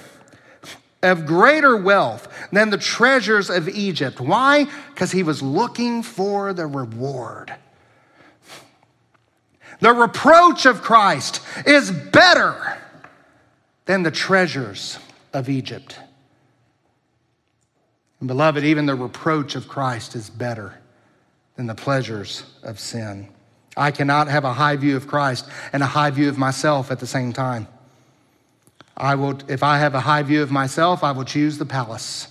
[1.03, 4.19] of greater wealth than the treasures of Egypt.
[4.19, 4.67] Why?
[4.93, 7.53] Because he was looking for the reward.
[9.79, 12.77] The reproach of Christ is better
[13.85, 14.97] than the treasures
[15.33, 15.99] of Egypt.
[18.19, 20.73] And beloved, even the reproach of Christ is better
[21.55, 23.29] than the pleasures of sin.
[23.77, 26.99] I cannot have a high view of Christ and a high view of myself at
[26.99, 27.67] the same time.
[28.97, 32.27] I will, if I have a high view of myself, I will choose the palace.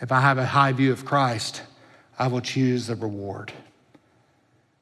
[0.00, 1.62] If I have a high view of Christ,
[2.18, 3.52] I will choose the reward.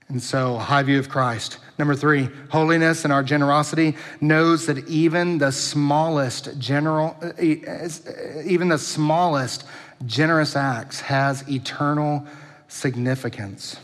[0.08, 1.58] And so, high view of Christ.
[1.78, 9.64] Number three, holiness and our generosity knows that even the smallest general, even the smallest
[10.04, 12.24] generous acts has eternal
[12.68, 13.78] significance.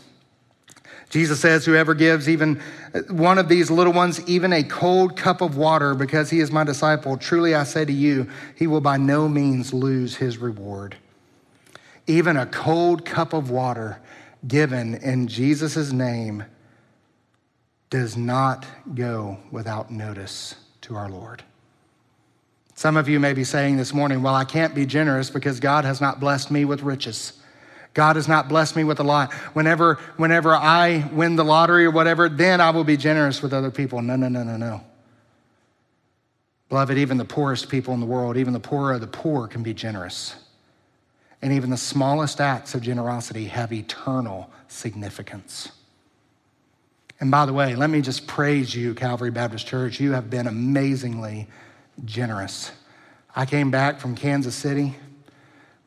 [1.13, 2.59] Jesus says, Whoever gives even
[2.91, 6.51] uh, one of these little ones, even a cold cup of water, because he is
[6.51, 10.97] my disciple, truly I say to you, he will by no means lose his reward.
[12.07, 14.01] Even a cold cup of water
[14.47, 16.45] given in Jesus' name
[17.91, 21.43] does not go without notice to our Lord.
[22.73, 25.85] Some of you may be saying this morning, Well, I can't be generous because God
[25.85, 27.33] has not blessed me with riches.
[27.93, 29.31] God has not blessed me with a lot.
[29.53, 33.69] Whenever, whenever I win the lottery or whatever, then I will be generous with other
[33.69, 34.01] people.
[34.01, 34.81] No, no, no, no, no.
[36.69, 39.61] Beloved, even the poorest people in the world, even the poorer of the poor, can
[39.61, 40.35] be generous.
[41.39, 45.69] And even the smallest acts of generosity have eternal significance.
[47.19, 49.99] And by the way, let me just praise you, Calvary Baptist Church.
[49.99, 51.47] You have been amazingly
[52.05, 52.71] generous.
[53.35, 54.95] I came back from Kansas City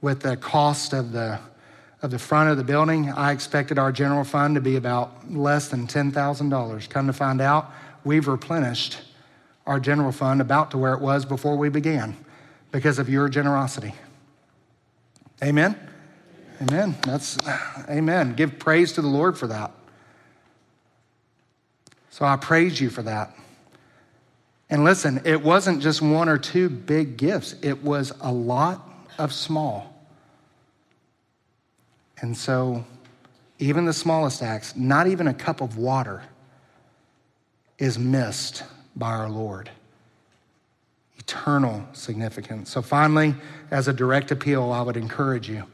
[0.00, 1.40] with the cost of the
[2.06, 5.66] of the front of the building, I expected our general fund to be about less
[5.66, 6.88] than $10,000.
[6.88, 7.72] Come to find out,
[8.04, 8.98] we've replenished
[9.66, 12.16] our general fund about to where it was before we began
[12.70, 13.92] because of your generosity.
[15.42, 15.76] Amen?
[16.62, 16.94] Amen.
[17.02, 17.38] That's
[17.88, 18.34] amen.
[18.34, 19.72] Give praise to the Lord for that.
[22.10, 23.36] So I praise you for that.
[24.70, 28.88] And listen, it wasn't just one or two big gifts, it was a lot
[29.18, 29.95] of small.
[32.20, 32.84] And so,
[33.58, 36.22] even the smallest acts, not even a cup of water,
[37.78, 38.64] is missed
[38.94, 39.70] by our Lord.
[41.18, 42.70] Eternal significance.
[42.70, 43.34] So, finally,
[43.70, 45.64] as a direct appeal, I would encourage you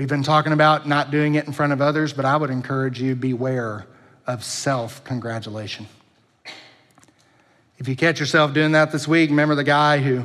[0.00, 3.02] We've been talking about not doing it in front of others, but I would encourage
[3.02, 3.84] you beware
[4.26, 5.86] of self congratulation.
[7.76, 10.24] If you catch yourself doing that this week, remember the guy who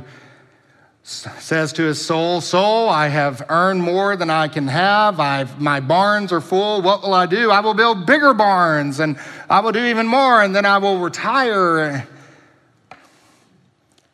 [1.06, 5.20] says to his soul, Soul, I have earned more than I can have.
[5.20, 6.82] I've, my barns are full.
[6.82, 7.52] What will I do?
[7.52, 10.98] I will build bigger barns and I will do even more and then I will
[10.98, 12.08] retire.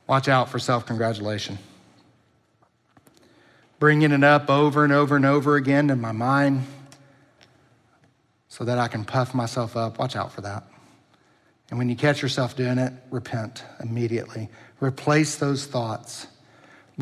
[0.05, 1.57] Watch out for self congratulation.
[3.79, 6.65] Bringing it up over and over and over again in my mind
[8.49, 9.97] so that I can puff myself up.
[9.97, 10.65] Watch out for that.
[11.69, 14.49] And when you catch yourself doing it, repent immediately.
[14.81, 16.27] Replace those thoughts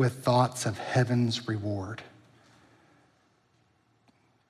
[0.00, 2.02] with thoughts of heaven's reward.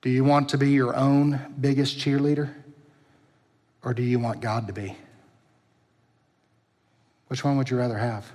[0.01, 2.53] Do you want to be your own biggest cheerleader?
[3.83, 4.95] Or do you want God to be?
[7.27, 8.31] Which one would you rather have?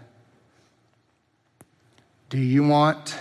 [2.29, 3.17] Do you want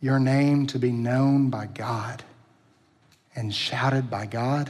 [0.00, 2.24] your name to be known by God
[3.36, 4.68] and shouted by God?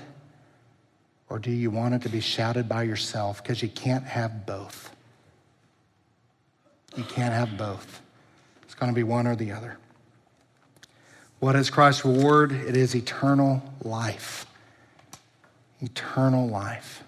[1.30, 3.42] Or do you want it to be shouted by yourself?
[3.42, 4.91] Because you can't have both.
[6.96, 8.00] You can't have both.
[8.62, 9.78] It's going to be one or the other.
[11.40, 12.52] What is Christ's reward?
[12.52, 14.46] It is eternal life.
[15.80, 17.02] Eternal life.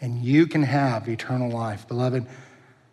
[0.00, 1.86] And you can have eternal life.
[1.86, 2.26] Beloved,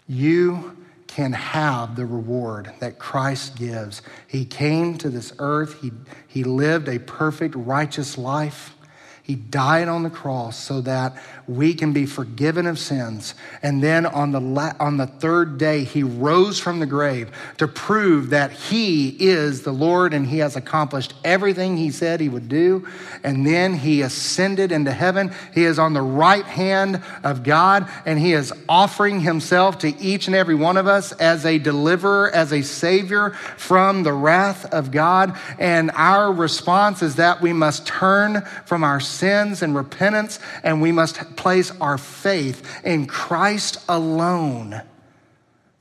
[0.08, 4.02] you can have the reward that Christ gives.
[4.28, 5.92] He came to this earth, he,
[6.28, 8.76] he lived a perfect, righteous life.
[9.24, 13.34] He died on the cross so that we can be forgiven of sins.
[13.64, 17.68] And then on the, la- on the third day, he rose from the grave to
[17.68, 22.50] prove that he is the Lord and he has accomplished everything he said he would
[22.50, 22.86] do.
[23.24, 25.34] And then he ascended into heaven.
[25.54, 30.28] He is on the right hand of God and he is offering himself to each
[30.28, 34.92] and every one of us as a deliverer, as a savior from the wrath of
[34.92, 35.38] God.
[35.58, 40.92] And our response is that we must turn from our sins and repentance, and we
[40.92, 44.82] must place our faith in Christ alone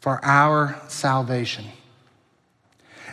[0.00, 1.64] for our salvation.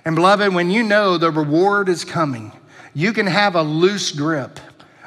[0.05, 2.51] And beloved, when you know the reward is coming,
[2.93, 4.59] you can have a loose grip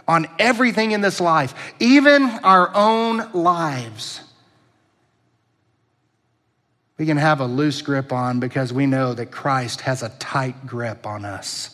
[0.08, 4.20] on everything in this life, even our own lives.
[6.98, 10.66] We can have a loose grip on because we know that Christ has a tight
[10.66, 11.72] grip on us.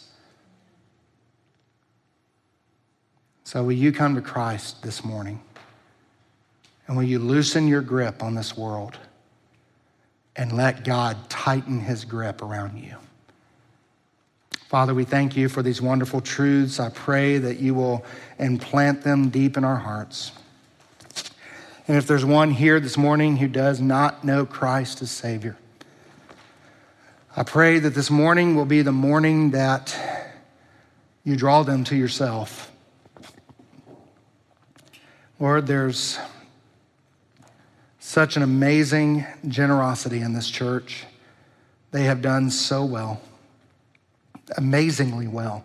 [3.44, 5.40] So, will you come to Christ this morning?
[6.92, 8.98] And will you loosen your grip on this world
[10.36, 12.96] and let God tighten his grip around you?
[14.68, 16.78] Father, we thank you for these wonderful truths.
[16.78, 18.04] I pray that you will
[18.38, 20.32] implant them deep in our hearts.
[21.88, 25.56] And if there's one here this morning who does not know Christ as Savior,
[27.34, 29.98] I pray that this morning will be the morning that
[31.24, 32.70] you draw them to yourself
[35.40, 36.18] Lord, there's
[38.12, 41.04] such an amazing generosity in this church.
[41.92, 43.22] They have done so well,
[44.58, 45.64] amazingly well.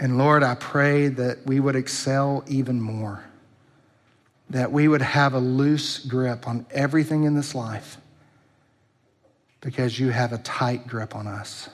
[0.00, 3.22] And Lord, I pray that we would excel even more,
[4.48, 7.98] that we would have a loose grip on everything in this life
[9.60, 11.68] because you have a tight grip on us.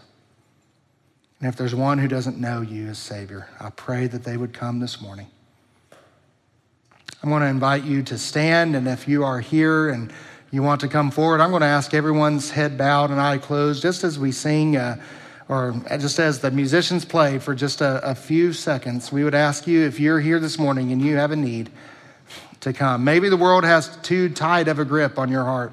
[1.39, 4.53] And if there's one who doesn't know you as Savior, I pray that they would
[4.53, 5.29] come this morning.
[7.21, 10.13] I'm going to invite you to stand, and if you are here and
[10.53, 13.83] you want to come forward, I'm going to ask everyone's head bowed and eye closed
[13.83, 15.03] just as we sing, uh,
[15.49, 19.11] or just as the musicians play for just a, a few seconds.
[19.11, 21.71] We would ask you if you're here this morning and you have a need
[22.61, 23.03] to come.
[23.03, 25.73] Maybe the world has too tight of a grip on your heart.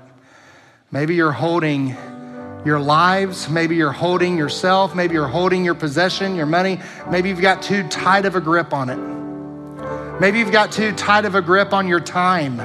[0.89, 1.95] Maybe you're holding
[2.65, 3.49] your lives.
[3.49, 4.95] Maybe you're holding yourself.
[4.95, 6.79] Maybe you're holding your possession, your money.
[7.11, 9.24] Maybe you've got too tight of a grip on it.
[10.19, 12.57] Maybe you've got too tight of a grip on your time.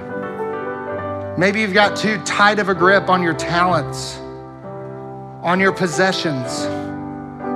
[1.37, 4.19] Maybe you've got too tight of a grip on your talents,
[5.43, 6.65] on your possessions,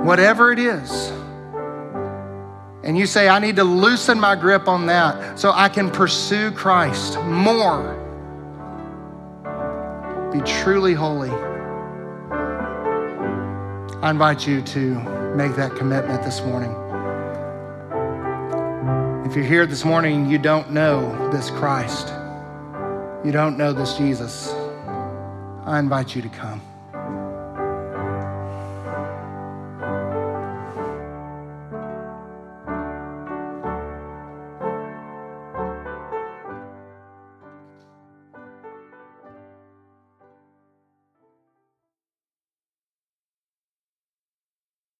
[0.05, 1.11] whatever it is.
[2.83, 6.51] And you say, I need to loosen my grip on that so I can pursue
[6.51, 8.01] Christ more.
[10.33, 11.31] Be truly holy.
[14.01, 14.99] I invite you to
[15.35, 16.84] make that commitment this morning.
[19.25, 22.09] If you're here this morning you don't know this Christ,
[23.25, 24.53] you don't know this Jesus,
[25.65, 26.61] I invite you to come.